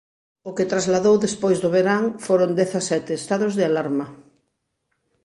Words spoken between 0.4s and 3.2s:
O que trasladou despois do verán foron dezasete